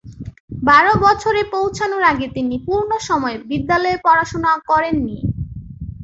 [0.63, 5.17] বারো বছরে পৌঁছানোর আগে তিনি পূর্ণসময় বিদ্যালয়ে পড়াশোনা করেননি।